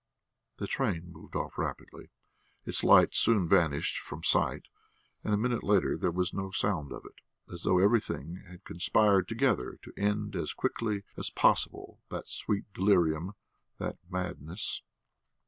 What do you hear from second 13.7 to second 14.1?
that